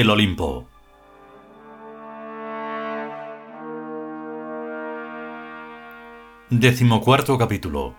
[0.00, 0.66] el Olimpo.
[6.48, 7.94] Decimocuarto capítulo.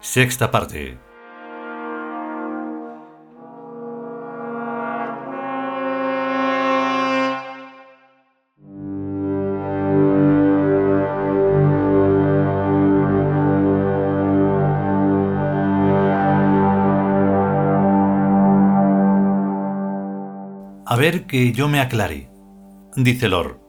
[0.00, 1.05] Sexta parte.
[21.12, 22.28] Que yo me aclare,
[22.96, 23.60] dice Lord.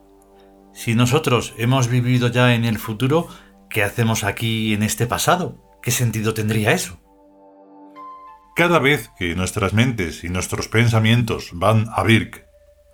[0.74, 3.28] Si nosotros hemos vivido ya en el futuro,
[3.70, 5.56] ¿qué hacemos aquí en este pasado?
[5.82, 7.00] ¿Qué sentido tendría eso?
[8.56, 12.44] Cada vez que nuestras mentes y nuestros pensamientos van a Birk,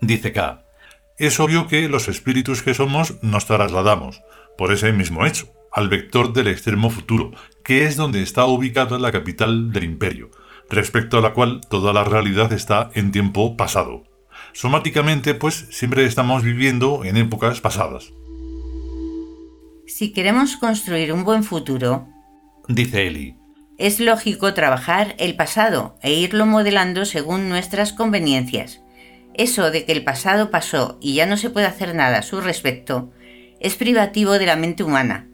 [0.02, 0.66] dice K,
[1.16, 4.22] es obvio que los espíritus que somos nos trasladamos,
[4.58, 7.32] por ese mismo hecho, al vector del extremo futuro,
[7.64, 10.30] que es donde está ubicada la capital del imperio,
[10.68, 14.04] respecto a la cual toda la realidad está en tiempo pasado.
[14.54, 18.12] Somáticamente, pues siempre estamos viviendo en épocas pasadas.
[19.86, 22.06] Si queremos construir un buen futuro,
[22.68, 23.36] dice Eli,
[23.78, 28.80] es lógico trabajar el pasado e irlo modelando según nuestras conveniencias.
[29.34, 32.40] Eso de que el pasado pasó y ya no se puede hacer nada a su
[32.40, 33.12] respecto
[33.58, 35.28] es privativo de la mente humana.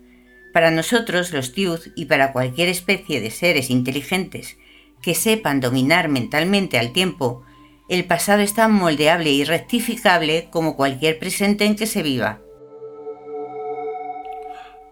[0.54, 4.56] Para nosotros, los Tiud, y para cualquier especie de seres inteligentes
[5.02, 7.44] que sepan dominar mentalmente al tiempo,
[7.90, 12.38] el pasado es tan moldeable y rectificable como cualquier presente en que se viva.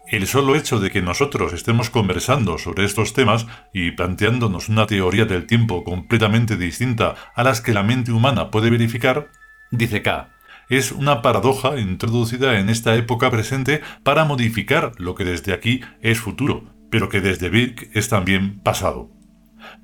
[0.08, 5.26] El solo hecho de que nosotros estemos conversando sobre estos temas y planteándonos una teoría
[5.26, 9.28] del tiempo completamente distinta a las que la mente humana puede verificar,
[9.70, 10.30] dice K,
[10.68, 16.18] es una paradoja introducida en esta época presente para modificar lo que desde aquí es
[16.18, 19.17] futuro, pero que desde Birk es también pasado.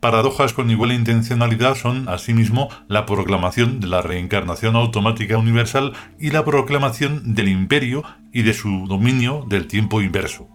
[0.05, 6.45] Paradojas con igual intencionalidad son, asimismo, la proclamación de la reencarnación automática universal y la
[6.45, 10.47] proclamación del imperio y de su dominio del tiempo inverso.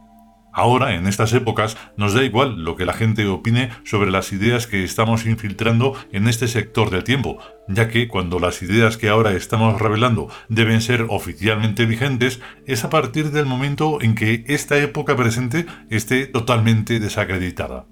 [0.54, 4.68] Ahora, en estas épocas, nos da igual lo que la gente opine sobre las ideas
[4.68, 9.32] que estamos infiltrando en este sector del tiempo, ya que cuando las ideas que ahora
[9.32, 15.16] estamos revelando deben ser oficialmente vigentes, es a partir del momento en que esta época
[15.16, 17.88] presente esté totalmente desacreditada.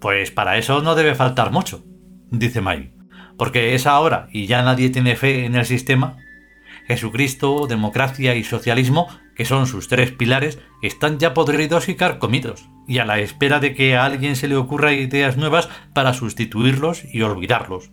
[0.00, 1.84] Pues para eso no debe faltar mucho,
[2.30, 2.92] dice May,
[3.36, 6.16] porque es ahora y ya nadie tiene fe en el sistema.
[6.86, 12.98] Jesucristo, democracia y socialismo, que son sus tres pilares, están ya podridos y carcomidos, y
[12.98, 17.22] a la espera de que a alguien se le ocurra ideas nuevas para sustituirlos y
[17.22, 17.90] olvidarlos.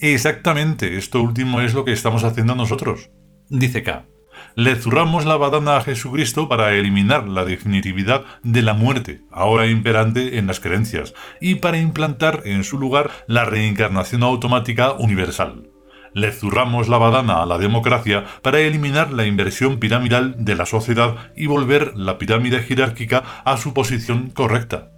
[0.00, 3.10] Exactamente, esto último es lo que estamos haciendo nosotros,
[3.50, 4.06] dice K
[4.54, 10.38] le zurramos la badana a Jesucristo para eliminar la definitividad de la muerte, ahora imperante
[10.38, 15.68] en las creencias, y para implantar en su lugar la reencarnación automática universal.
[16.14, 21.14] Le zurramos la badana a la democracia para eliminar la inversión piramidal de la sociedad
[21.36, 24.90] y volver la pirámide jerárquica a su posición correcta.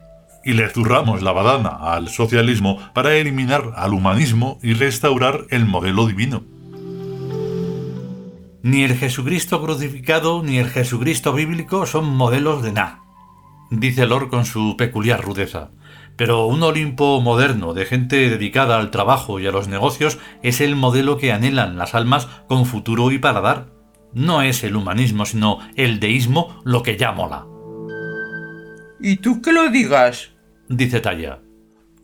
[0.45, 6.07] Y le zurramos la badana al socialismo para eliminar al humanismo y restaurar el modelo
[6.07, 6.60] divino.
[8.63, 13.01] Ni el Jesucristo crucificado ni el Jesucristo bíblico son modelos de nada,
[13.71, 15.71] dice Lord con su peculiar rudeza.
[16.17, 20.77] Pero un Olimpo moderno de gente dedicada al trabajo y a los negocios es el
[20.77, 23.73] modelo que anhelan las almas con futuro y para dar.
[24.13, 27.47] No es el humanismo, sino el deísmo lo que ya mola.
[29.01, 30.33] ¿Y tú que lo digas?
[30.69, 31.41] dice Talla.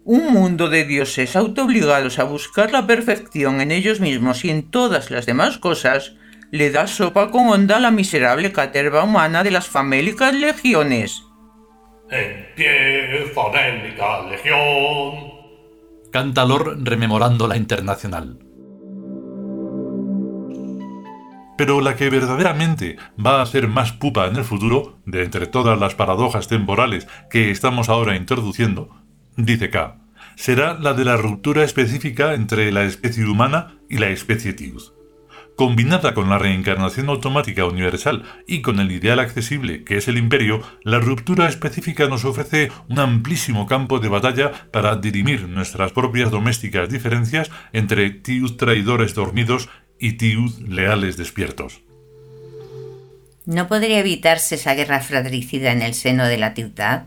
[0.04, 5.10] Un mundo de dioses autoobligados a buscar la perfección en ellos mismos y en todas
[5.10, 6.14] las demás cosas
[6.50, 11.22] le da sopa con onda a la miserable caterva humana de las famélicas legiones.
[12.10, 15.36] En pie, famélica legión.
[16.12, 18.38] Canta Lord rememorando la internacional.
[21.58, 25.78] Pero la que verdaderamente va a hacer más pupa en el futuro, de entre todas
[25.78, 28.90] las paradojas temporales que estamos ahora introduciendo,
[29.36, 29.96] dice K,
[30.36, 34.95] será la de la ruptura específica entre la especie humana y la especie Tius.
[35.56, 40.60] Combinada con la reencarnación automática universal y con el ideal accesible que es el imperio,
[40.82, 46.90] la ruptura específica nos ofrece un amplísimo campo de batalla para dirimir nuestras propias domésticas
[46.90, 51.80] diferencias entre tiud traidores dormidos y tiud leales despiertos.
[53.46, 57.06] ¿No podría evitarse esa guerra fratricida en el seno de la ciudad?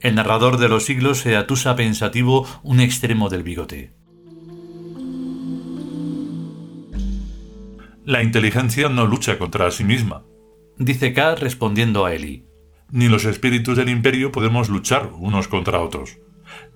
[0.00, 3.95] El narrador de los siglos se atusa pensativo un extremo del bigote.
[8.06, 10.22] La inteligencia no lucha contra sí misma.
[10.78, 12.46] Dice K respondiendo a Eli.
[12.92, 16.20] ni los espíritus del imperio podemos luchar unos contra otros.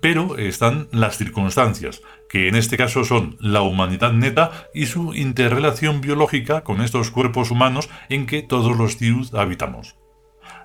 [0.00, 6.00] Pero están las circunstancias, que en este caso son la humanidad neta y su interrelación
[6.00, 9.94] biológica con estos cuerpos humanos en que todos los tiud habitamos.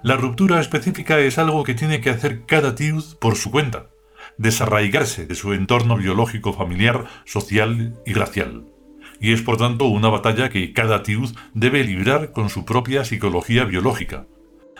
[0.02, 3.92] La ruptura específica es algo que tiene que hacer cada tiud por su cuenta,
[4.40, 8.75] desarraigarse de su entorno biológico familiar, social y racial.
[9.20, 13.64] Y es por tanto una batalla que cada tiud debe librar con su propia psicología
[13.66, 14.26] biológica,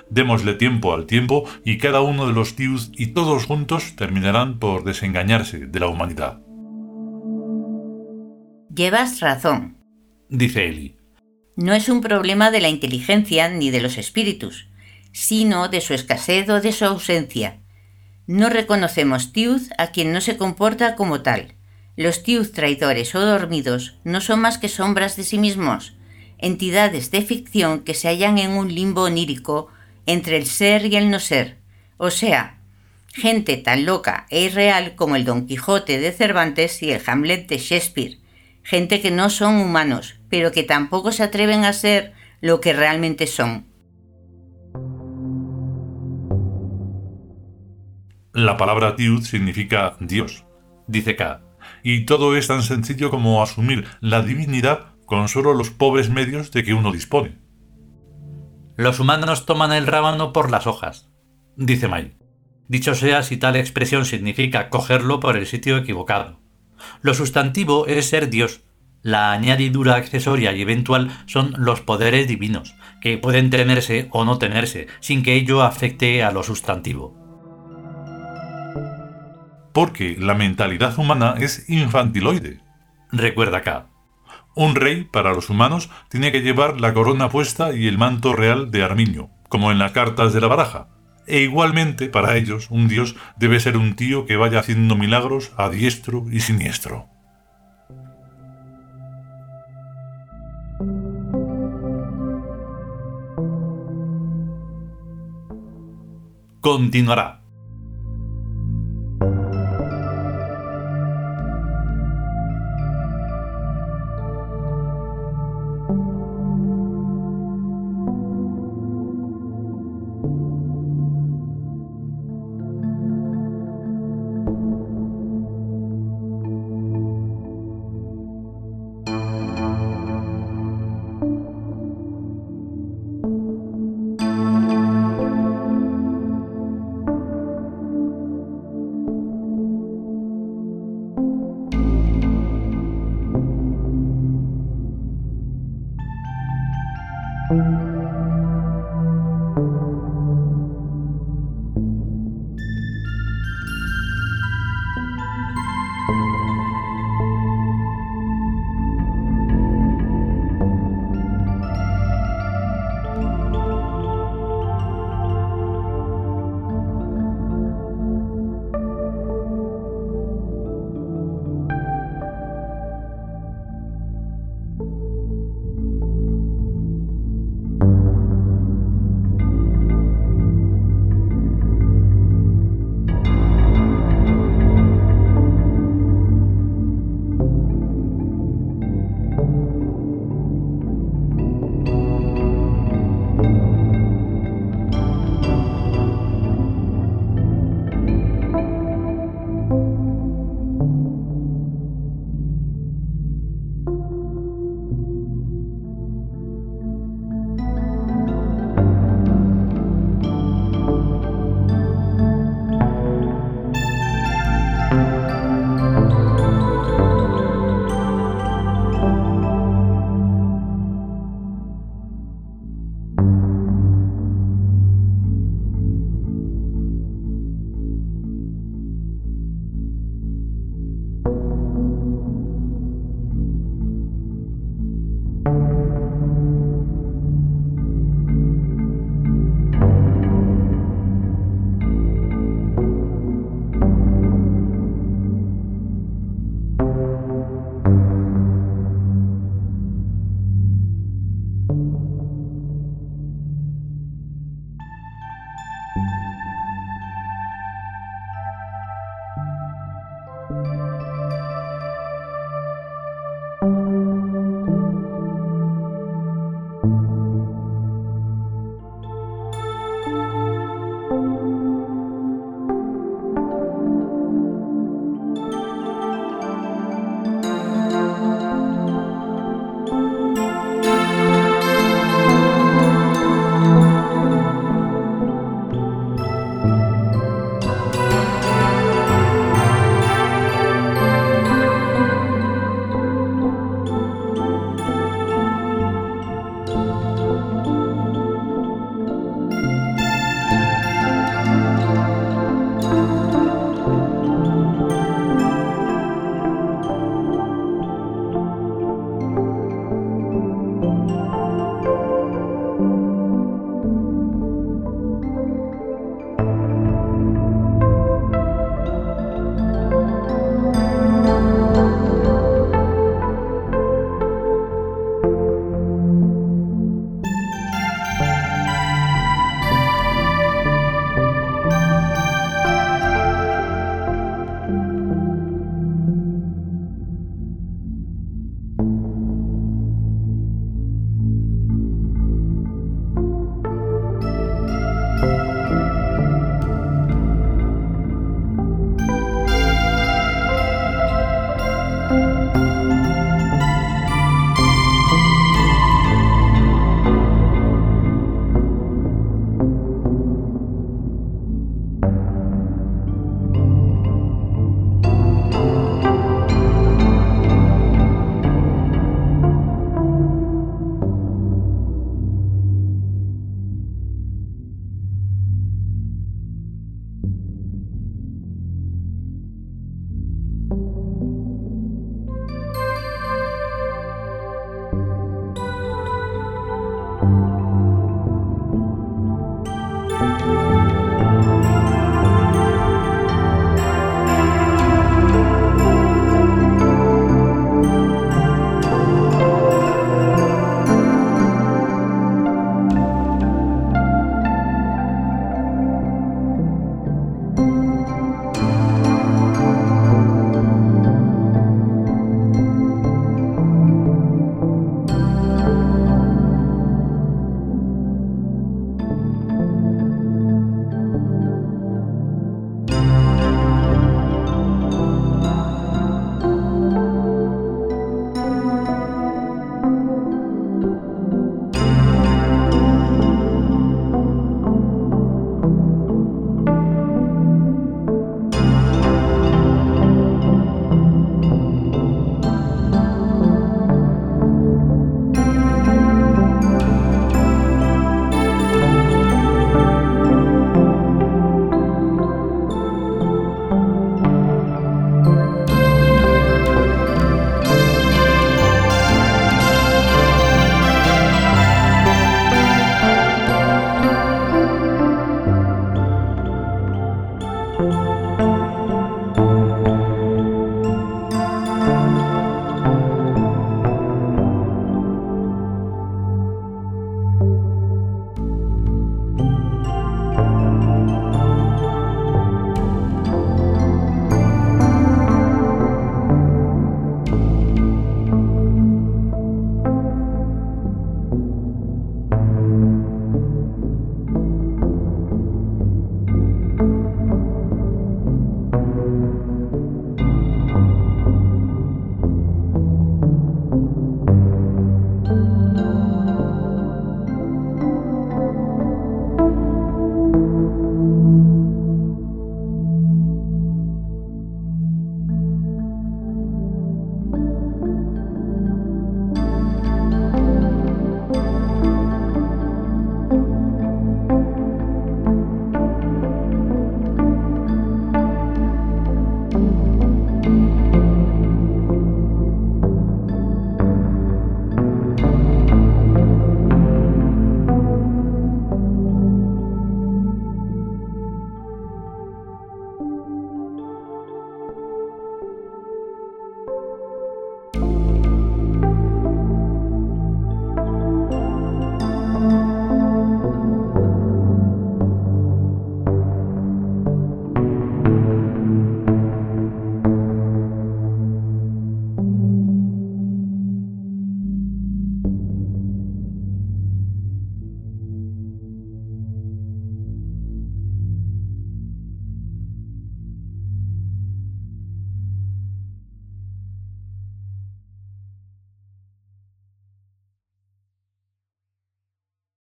[0.10, 4.84] Démosle tiempo al tiempo y cada uno de los Tius y todos juntos terminarán por
[4.84, 6.42] desengañarse de la humanidad.
[8.74, 9.78] Llevas razón,
[10.30, 10.98] dice Eli.
[11.56, 14.68] No es un problema de la inteligencia ni de los espíritus,
[15.12, 17.62] sino de su escasez o de su ausencia.
[18.28, 21.56] No reconocemos Tiuz a quien no se comporta como tal.
[21.98, 25.96] Los Tiuz traidores o dormidos no son más que sombras de sí mismos,
[26.38, 29.70] entidades de ficción que se hallan en un limbo onírico
[30.06, 31.58] entre el ser y el no ser,
[31.98, 32.60] o sea,
[33.14, 37.58] gente tan loca e irreal como el Don Quijote de Cervantes y el Hamlet de
[37.58, 38.18] Shakespeare,
[38.62, 43.26] gente que no son humanos, pero que tampoco se atreven a ser lo que realmente
[43.26, 43.68] son.
[48.34, 50.44] La palabra Tiud significa Dios,
[50.88, 51.45] dice K,
[51.84, 56.64] y todo es tan sencillo como asumir la divinidad con solo los pobres medios de
[56.64, 57.38] que uno dispone.
[58.76, 61.10] Los humanos toman el rábano por las hojas,
[61.56, 62.18] dice May.
[62.68, 66.42] Dicho sea si tal expresión significa cogerlo por el sitio equivocado.
[67.02, 68.62] Lo sustantivo es ser Dios.
[69.02, 74.88] La añadidura accesoria y eventual son los poderes divinos, que pueden tenerse o no tenerse,
[75.00, 77.25] sin que ello afecte a lo sustantivo.
[79.76, 82.62] Porque la mentalidad humana es infantiloide.
[83.12, 83.88] Recuerda acá.
[84.56, 88.72] Un rey, para los humanos, tiene que llevar la corona puesta y el manto real
[88.72, 90.88] de armiño, como en las cartas de la baraja.
[91.28, 95.68] E igualmente, para ellos, un dios debe ser un tío que vaya haciendo milagros a
[95.68, 97.10] diestro y siniestro.
[106.62, 107.45] Continuará.